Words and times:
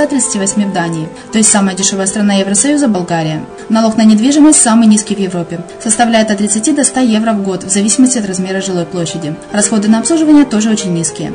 138 0.00 0.70
в 0.70 0.72
Дании, 0.72 1.08
то 1.30 1.36
есть 1.36 1.50
самая 1.50 1.76
дешевая 1.76 2.06
страна 2.06 2.32
Евросоюза– 2.36 2.88
Болгария. 2.88 3.44
Налог 3.68 3.98
на 3.98 4.04
недвижимость 4.04 4.58
самый 4.58 4.86
низкий 4.86 5.14
в 5.14 5.18
Европе, 5.18 5.60
составляет 5.78 6.30
от 6.30 6.38
30 6.38 6.74
до 6.74 6.84
100 6.84 7.00
евро 7.00 7.32
в 7.32 7.42
год, 7.42 7.64
в 7.64 7.68
зависимости 7.68 8.16
от 8.16 8.26
размера 8.26 8.62
жилой 8.62 8.86
площади. 8.86 9.34
Расходы 9.52 9.88
на 9.88 9.98
обслуживание 9.98 10.46
тоже 10.46 10.70
очень 10.70 10.94
низкие. 10.94 11.34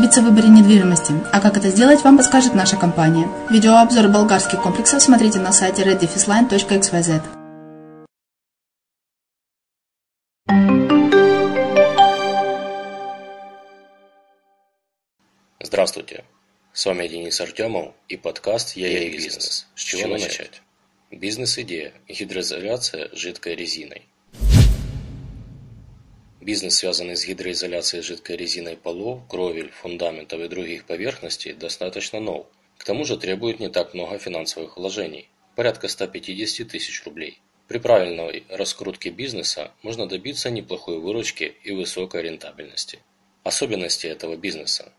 ошибиться 0.00 0.22
в 0.22 0.24
выборе 0.24 0.48
недвижимости, 0.48 1.12
а 1.30 1.40
как 1.40 1.58
это 1.58 1.68
сделать, 1.68 2.02
вам 2.02 2.16
подскажет 2.16 2.54
наша 2.54 2.78
компания. 2.78 3.28
Видеообзор 3.50 4.08
болгарских 4.08 4.62
комплексов 4.62 5.02
смотрите 5.02 5.38
на 5.40 5.52
сайте 5.52 5.82
reddefisline.xyz. 5.82 7.22
Здравствуйте! 15.62 16.24
С 16.72 16.86
вами 16.86 17.06
Денис 17.06 17.38
Артемов 17.38 17.92
и 18.08 18.16
подкаст 18.16 18.76
«Я 18.76 18.88
и 18.88 19.10
бизнес». 19.10 19.66
С 19.74 19.82
чего 19.82 20.08
начать? 20.08 20.62
Бизнес-идея– 21.10 21.92
гидроизоляция 22.08 23.10
жидкой 23.12 23.54
резиной. 23.54 24.08
Бизнес, 26.40 26.76
связанный 26.76 27.16
с 27.16 27.26
гидроизоляцией 27.26 28.02
жидкой 28.02 28.36
резиной 28.36 28.74
полов, 28.74 29.20
кровель, 29.28 29.70
фундаментов 29.70 30.40
и 30.40 30.48
других 30.48 30.86
поверхностей, 30.86 31.52
достаточно 31.52 32.18
нов. 32.18 32.46
К 32.78 32.84
тому 32.84 33.04
же 33.04 33.18
требует 33.18 33.60
не 33.60 33.68
так 33.68 33.92
много 33.92 34.18
финансовых 34.18 34.78
вложений– 34.78 35.28
порядка 35.54 35.86
150 35.86 36.66
тысяч 36.66 37.04
рублей. 37.04 37.42
При 37.68 37.76
правильной 37.76 38.44
раскрутке 38.48 39.10
бизнеса 39.10 39.72
можно 39.82 40.08
добиться 40.08 40.50
неплохой 40.50 40.98
выручки 40.98 41.54
и 41.62 41.72
высокой 41.72 42.22
рентабельности. 42.22 43.00
Особенности 43.44 44.06
этого 44.06 44.36
бизнеса. 44.36 44.94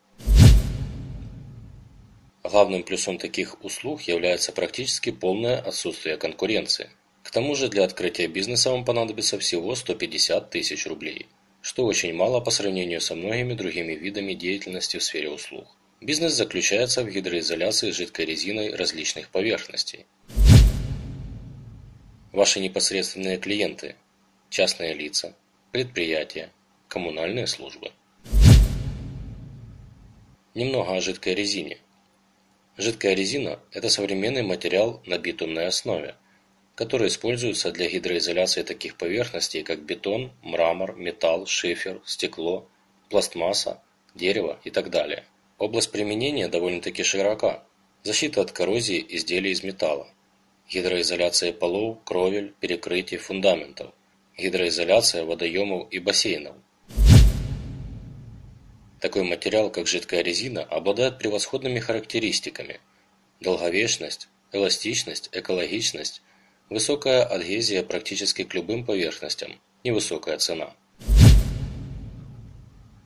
Главным 2.43 2.83
плюсом 2.83 3.17
таких 3.17 3.63
услуг 3.63 4.01
является 4.03 4.51
практически 4.51 5.11
полное 5.11 5.59
отсутствие 5.59 6.17
конкуренции. 6.17 6.91
К 7.23 7.31
тому 7.31 7.55
же 7.55 7.69
для 7.69 7.83
открытия 7.83 8.27
бизнеса 8.27 8.71
вам 8.71 8.83
понадобится 8.83 9.37
всего 9.39 9.75
150 9.75 10.49
тысяч 10.49 10.85
рублей, 10.87 11.27
что 11.61 11.85
очень 11.85 12.13
мало 12.13 12.41
по 12.41 12.51
сравнению 12.51 13.01
со 13.01 13.15
многими 13.15 13.53
другими 13.53 13.93
видами 13.93 14.33
деятельности 14.33 14.97
в 14.97 15.03
сфере 15.03 15.29
услуг. 15.29 15.67
Бизнес 16.01 16.33
заключается 16.33 17.03
в 17.03 17.09
гидроизоляции 17.09 17.91
жидкой 17.91 18.25
резиной 18.25 18.75
различных 18.75 19.29
поверхностей. 19.29 20.07
Ваши 22.31 22.59
непосредственные 22.59 23.37
клиенты– 23.37 23.95
частные 24.49 24.93
лица, 24.93 25.35
предприятия, 25.71 26.49
коммунальные 26.87 27.45
службы. 27.45 27.91
Немного 30.55 30.95
о 30.95 31.01
жидкой 31.01 31.35
резине. 31.35 31.77
Жидкая 32.77 33.13
резина– 33.13 33.59
это 33.71 33.89
современный 33.89 34.41
материал 34.41 35.01
на 35.05 35.19
битумной 35.19 35.67
основе, 35.67 36.15
который 36.81 37.09
используется 37.09 37.71
для 37.71 37.87
гидроизоляции 37.87 38.63
таких 38.63 38.97
поверхностей, 38.97 39.61
как 39.61 39.83
бетон, 39.83 40.31
мрамор, 40.41 40.95
металл, 40.95 41.45
шифер, 41.45 42.01
стекло, 42.07 42.67
пластмасса, 43.07 43.83
дерево 44.15 44.59
и 44.63 44.71
так 44.71 44.89
далее. 44.89 45.25
Область 45.59 45.91
применения 45.91 46.47
довольно-таки 46.47 47.03
широка. 47.03 47.63
Защита 48.01 48.41
от 48.41 48.51
коррозии 48.51 49.05
изделий 49.09 49.51
из 49.51 49.61
металла. 49.61 50.07
Гидроизоляция 50.71 51.53
полов, 51.53 51.99
кровель, 52.03 52.55
перекрытий, 52.59 53.17
фундаментов. 53.17 53.93
Гидроизоляция 54.35 55.23
водоемов 55.23 55.87
и 55.91 55.99
бассейнов. 55.99 56.55
Такой 58.99 59.21
материал, 59.21 59.69
как 59.69 59.85
жидкая 59.85 60.23
резина, 60.23 60.63
обладает 60.63 61.19
превосходными 61.19 61.77
характеристиками. 61.77 62.79
Долговечность, 63.39 64.29
эластичность, 64.51 65.29
экологичность, 65.31 66.23
Высокая 66.71 67.25
адгезия 67.25 67.83
практически 67.83 68.45
к 68.45 68.53
любым 68.53 68.85
поверхностям, 68.85 69.59
невысокая 69.83 70.37
цена. 70.37 70.73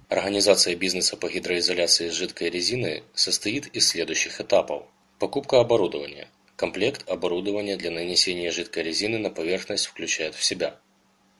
Организация 0.07 0.75
бизнеса 0.75 1.17
по 1.17 1.27
гидроизоляции 1.27 2.09
жидкой 2.09 2.51
резины 2.51 3.01
состоит 3.15 3.65
из 3.75 3.87
следующих 3.87 4.39
этапов. 4.39 4.83
Покупка 5.17 5.59
оборудования. 5.59 6.27
Комплект 6.55 7.09
оборудования 7.09 7.75
для 7.75 7.89
нанесения 7.89 8.51
жидкой 8.51 8.83
резины 8.83 9.17
на 9.17 9.31
поверхность 9.31 9.87
включает 9.87 10.35
в 10.35 10.43
себя 10.43 10.79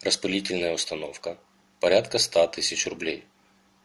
распылительная 0.01 0.73
установка, 0.73 1.37
порядка 1.79 2.17
100 2.17 2.47
тысяч 2.47 2.87
рублей. 2.87 3.23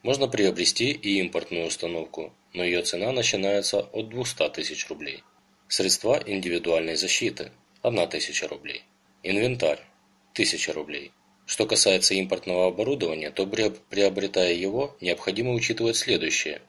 Можно 0.02 0.28
приобрести 0.28 0.92
и 0.92 1.18
импортную 1.18 1.66
установку, 1.66 2.32
но 2.54 2.64
ее 2.64 2.80
цена 2.80 3.12
начинается 3.12 3.80
от 3.80 4.08
200 4.08 4.48
тысяч 4.48 4.88
рублей. 4.88 5.24
Средства 5.68 6.22
индивидуальной 6.24 6.96
защиты, 6.96 7.52
1000 7.82 8.48
рублей. 8.48 8.82
Инвентарь– 9.22 9.80
1000 10.32 10.72
рублей. 10.72 11.12
Что 11.46 11.66
касается 11.66 12.14
импортного 12.14 12.68
оборудования, 12.68 13.30
то 13.30 13.46
приобретая 13.46 14.52
его, 14.52 14.96
необходимо 15.00 15.52
учитывать 15.52 15.96
следующее. 15.96 16.62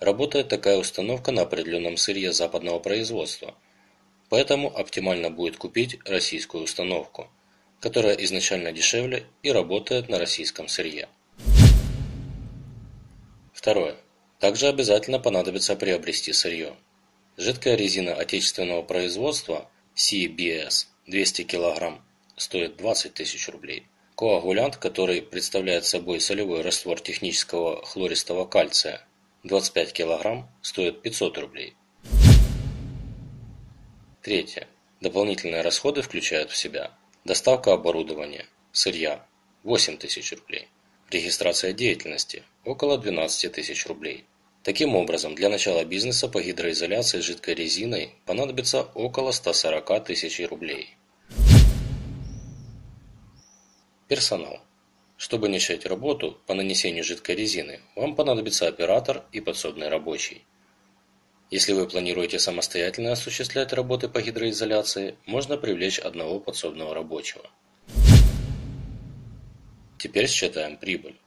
Работает 0.00 0.48
такая 0.48 0.78
установка 0.78 1.30
на 1.30 1.42
определенном 1.42 1.96
сырье 1.96 2.32
западного 2.32 2.78
производства, 2.78 3.54
поэтому 4.30 4.74
оптимально 4.76 5.30
будет 5.30 5.58
купить 5.58 5.98
российскую 6.04 6.64
установку, 6.64 7.28
которая 7.80 8.14
изначально 8.14 8.72
дешевле 8.72 9.26
и 9.42 9.52
работает 9.52 10.08
на 10.08 10.18
российском 10.18 10.68
сырье. 10.68 11.08
Второе. 13.52 13.94
Также 14.40 14.68
обязательно 14.68 15.20
понадобится 15.20 15.76
приобрести 15.76 16.32
сырье. 16.32 16.74
Жидкая 17.38 17.76
резина 17.76 18.12
отечественного 18.14 18.82
производства 18.82 19.70
CBS 19.96 20.86
200 21.06 21.44
кг 21.44 21.98
стоит 22.36 22.76
20 22.76 23.14
тысяч 23.14 23.48
рублей. 23.48 23.86
Коагулянт, 24.16 24.76
который 24.76 25.22
представляет 25.22 25.86
собой 25.86 26.20
солевой 26.20 26.60
раствор 26.60 27.00
технического 27.00 27.82
хлористого 27.84 28.44
кальция 28.44 29.06
25 29.44 29.92
кг 29.94 30.46
стоит 30.60 31.00
500 31.00 31.38
рублей. 31.38 31.74
Третье. 34.20 34.68
Дополнительные 35.00 35.62
расходы 35.62 36.02
включают 36.02 36.50
в 36.50 36.56
себя 36.56 36.92
доставка 37.24 37.72
оборудования, 37.72 38.46
сырья– 38.72 39.26
8 39.64 39.96
тысяч 39.96 40.32
рублей, 40.32 40.68
регистрация 41.10 41.72
деятельности– 41.72 42.44
около 42.64 42.98
12 42.98 43.50
тысяч 43.52 43.86
рублей, 43.86 44.26
Таким 44.62 44.94
образом, 44.94 45.34
для 45.34 45.48
начала 45.48 45.84
бизнеса 45.84 46.28
по 46.28 46.40
гидроизоляции 46.40 47.18
жидкой 47.18 47.54
резиной 47.54 48.14
понадобится 48.24 48.82
около 48.94 49.32
140 49.32 50.04
тысяч 50.04 50.40
рублей. 50.48 50.96
Персонал. 54.06 54.60
Чтобы 55.16 55.48
начать 55.48 55.84
работу 55.86 56.38
по 56.46 56.54
нанесению 56.54 57.02
жидкой 57.02 57.34
резины, 57.34 57.80
вам 57.96 58.14
понадобится 58.14 58.68
оператор 58.68 59.24
и 59.32 59.40
подсобный 59.40 59.88
рабочий. 59.88 60.44
Если 61.50 61.72
вы 61.72 61.88
планируете 61.88 62.38
самостоятельно 62.38 63.12
осуществлять 63.12 63.72
работы 63.72 64.08
по 64.08 64.22
гидроизоляции, 64.22 65.16
можно 65.26 65.56
привлечь 65.56 65.98
одного 65.98 66.38
подсобного 66.40 66.94
рабочего. 66.94 67.50
Теперь 69.98 70.28
считаем 70.28 70.76
прибыль. 70.76 71.21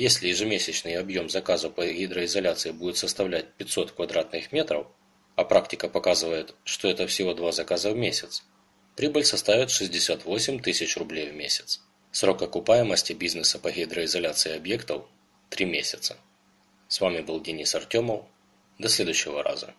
Если 0.00 0.28
ежемесячный 0.28 0.94
объем 0.94 1.28
заказа 1.28 1.70
по 1.70 1.84
гидроизоляции 1.84 2.70
будет 2.70 2.96
составлять 2.98 3.52
500 3.54 3.90
квадратных 3.90 4.52
метров, 4.52 4.86
а 5.34 5.42
практика 5.42 5.88
показывает, 5.88 6.54
что 6.62 6.86
это 6.86 7.08
всего 7.08 7.34
два 7.34 7.50
заказа 7.50 7.90
в 7.90 7.96
месяц, 7.96 8.44
прибыль 8.94 9.24
составит 9.24 9.72
68 9.72 10.60
тысяч 10.60 10.96
рублей 10.96 11.30
в 11.30 11.34
месяц. 11.34 11.80
Срок 12.12 12.42
окупаемости 12.42 13.12
бизнеса 13.12 13.58
по 13.58 13.72
гидроизоляции 13.72 14.54
объектов– 14.54 15.04
3 15.50 15.66
месяца. 15.66 16.16
С 16.86 17.00
вами 17.00 17.20
был 17.20 17.40
Денис 17.40 17.74
Артемов. 17.74 18.24
До 18.78 18.88
следующего 18.88 19.42
раза. 19.42 19.66